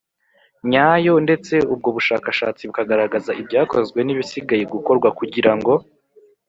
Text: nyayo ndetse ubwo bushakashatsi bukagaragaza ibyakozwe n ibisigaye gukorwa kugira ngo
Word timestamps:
nyayo 0.69 1.13
ndetse 1.25 1.53
ubwo 1.73 1.87
bushakashatsi 1.95 2.61
bukagaragaza 2.69 3.31
ibyakozwe 3.41 3.99
n 4.03 4.09
ibisigaye 4.13 4.63
gukorwa 4.73 5.09
kugira 5.19 5.51
ngo 5.57 5.73